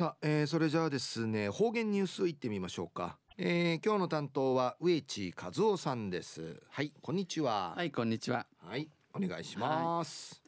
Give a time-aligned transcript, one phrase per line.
[0.00, 6.62] さあ、えー、それじゃあですね方言ニュースいってみましょうか、えー、今日の担当は植地和夫さんです。
[6.70, 7.74] はいこんにちは。
[7.76, 8.46] はいこんにちは。
[8.66, 10.40] はいお願いします、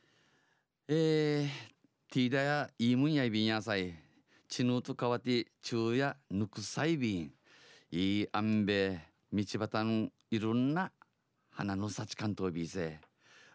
[0.89, 1.49] はい、えー、
[2.11, 3.95] ティーダやイームンやいびんやさい
[4.49, 7.33] チヌと変わって昼夜ぬくさいびん。
[7.91, 9.01] いいあんべ
[9.35, 10.93] 道端のいろんな
[11.51, 13.01] 花の幸関東ビーセ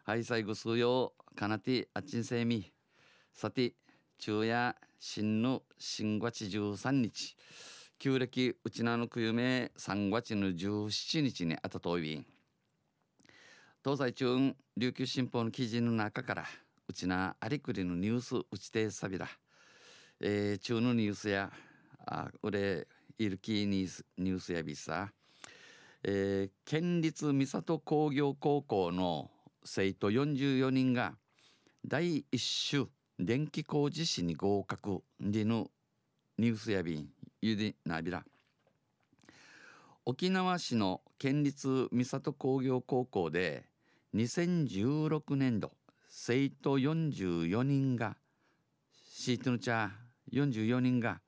[0.04, 2.72] はい最後数曜かなてあっちんせみ。
[3.34, 3.74] さて
[4.20, 7.36] 昼夜新の新月13日
[8.00, 12.26] 旧暦うちなのくゆめ3月の17日にあたといびん
[13.84, 16.46] 東西中琉球新報の記事の中から
[16.88, 19.28] うちなありくりのニュースうちてさびら、
[20.20, 21.52] えー、中のニュースや
[22.08, 22.88] あ俺
[23.20, 25.12] いるきニュースニュースやびさ、
[26.04, 29.30] えー、県立三郷工業高校の
[29.64, 31.14] 生徒44人が
[31.86, 32.88] 第一種
[33.20, 35.72] 電気工事士に合格での
[36.38, 37.10] ニュースやびん
[37.42, 38.24] ゆでなびら。
[40.06, 43.66] 沖縄市の県立三郷工業高校で
[44.16, 45.72] 2016年度
[46.10, 48.18] 生徒44人が
[49.10, 49.92] シートの茶
[50.32, 51.20] 44人が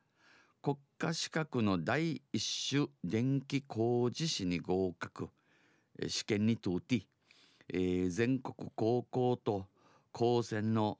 [0.61, 5.30] 国家資格の第一種電気工事士に合格。
[6.08, 7.02] 試験に通って、
[7.67, 9.66] えー、全国高校と
[10.11, 10.97] 高専の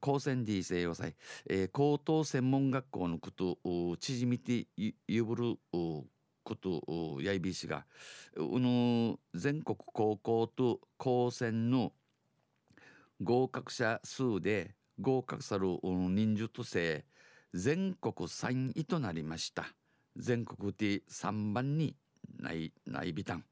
[0.00, 1.14] 高専 D 西洋祭、
[1.48, 3.58] えー、高等専門学校のこと
[3.98, 4.66] 縮みて
[5.06, 5.58] ゆぶる
[6.42, 7.84] ことやいびしが
[8.36, 11.92] うの全国高校と高専の
[13.22, 17.04] 合格者数で合格さる人数とせ
[17.52, 19.64] 全国3位となりました。
[20.16, 21.96] 全国で3番に
[22.38, 23.44] ないないびたん。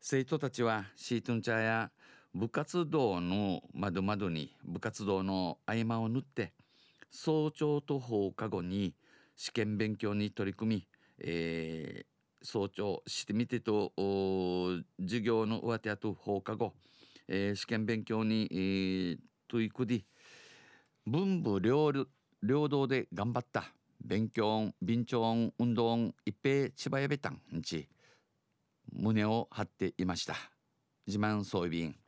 [0.00, 1.90] 生徒たちはシートンチャーや
[2.34, 6.52] 部活動の窓窓に部活動の合間を縫って
[7.10, 8.94] 早朝と放課後に
[9.36, 10.88] 試験勉強に取り組み、
[11.18, 13.92] えー、早朝してみてと
[14.98, 16.72] 授業の上手やと放課後、
[17.28, 20.04] えー、試験勉強に、えー、取り組
[21.06, 21.92] み文武両
[22.42, 23.72] 両道で頑張った。
[24.04, 25.22] 勉強音便調
[25.58, 27.88] 運動音一平千葉やべたんち
[28.92, 30.34] 胸を張っていました。
[31.06, 32.01] 自慢装備員。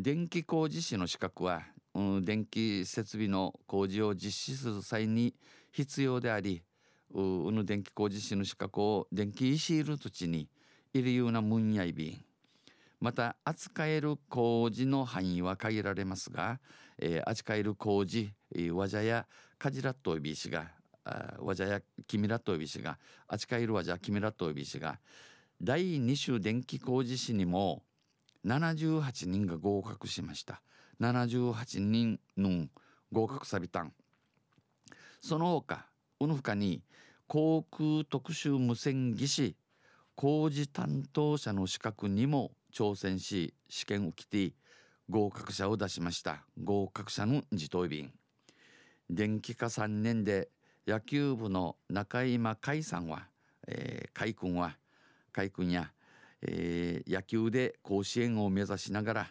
[0.00, 5.34] 電気工事士の資格は、うん、電気設備の工事を実施する際に
[5.72, 6.62] 必要であり
[7.12, 10.46] うぬ電気工事士の資格を電気石いる土地に
[10.94, 12.16] いるようなもんやいび
[13.00, 16.60] また扱える工事の範囲は限られますが、
[17.00, 19.26] えー、扱える工事、えー、わじゃや
[19.58, 20.68] かじらっといびしが
[21.40, 25.00] わじゃやきみらっといびしが扱えるわじゃきみらっといびしが
[25.60, 27.82] 第2種電気工事士にも
[28.48, 30.62] 78人が合格しました。
[31.00, 32.66] 78人の
[33.12, 33.92] 合格さびたん。
[35.20, 35.86] その他
[36.18, 36.82] うぬふかに
[37.26, 39.56] 航空特殊無線技師
[40.14, 44.52] 工事担当者の資格にも挑戦し試験をきて
[45.10, 46.42] 合格者を出しました。
[46.64, 48.10] 合格者の自答便。
[49.10, 50.48] 電気科3年で
[50.86, 53.28] 野球部の中今海さんは、
[53.66, 54.78] えー、海君は
[55.32, 55.92] 海君や
[56.42, 59.26] えー、野球で甲子園を目指しながら、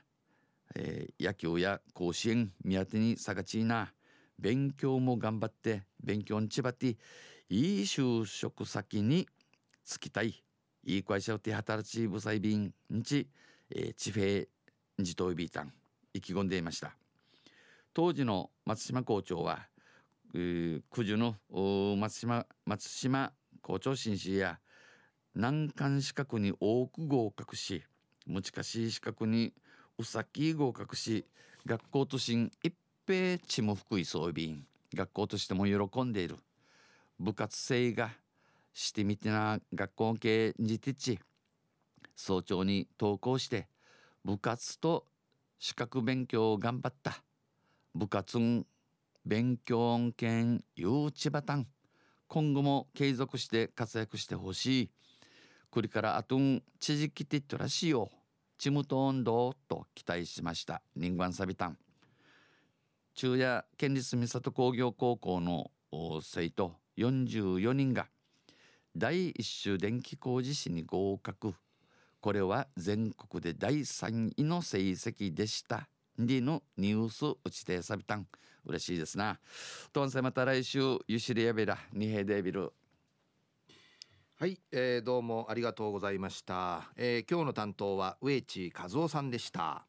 [0.76, 3.94] えー、野球や甲子園目当てにさがちいな。
[4.40, 6.90] 勉強も頑張って勉強にちばって
[7.50, 9.28] いい就職先に
[9.86, 10.44] 就きたい。
[10.84, 13.28] いい会社を手働き部裁便んち、
[13.70, 14.46] えー、地平
[14.98, 15.74] 自動ビータン
[16.14, 16.96] 意気込んでいました。
[17.94, 19.68] 当時の松島校長は、
[20.36, 21.36] えー、九十の
[21.98, 24.60] 松島松島校長紳士や
[25.38, 27.84] 難関資格に多く合格し
[28.26, 29.54] 難しい資格に
[30.00, 31.28] うさき合格し
[31.64, 32.74] 学校都心一
[33.06, 34.66] 平地も福井装備員。
[34.96, 36.38] 学校としても喜んでいる。
[37.20, 38.10] 部活生が
[38.74, 41.20] してみてな学校系にてち
[42.16, 43.68] 早朝に登校して
[44.26, 45.06] 部活と
[45.60, 47.22] 資格勉強を頑張った。
[47.94, 48.40] 部活
[49.24, 51.68] 勉強権誘致バタン
[52.28, 54.90] 今後も継続して活躍してほしい。
[55.70, 58.10] これからあとん地時きてっとらしいよ。
[58.58, 60.82] チムトンドと期待しました。
[60.96, 61.78] リンガンサビタン。
[63.14, 65.72] 中夜県立三郷工業高校の
[66.22, 68.08] 生徒44人が
[68.96, 71.54] 第一種電気工事士に合格。
[72.20, 75.88] これは全国で第3位の成績でした。
[76.18, 78.28] でのニュースうちてさびたん。
[78.66, 79.40] 嬉しいですな。
[79.94, 82.72] とんせまた来週ゆしりやべらにへでびる
[84.40, 89.87] はい、えー、どうもありがとうございました、えー、今日の担当は植地和夫さんでした。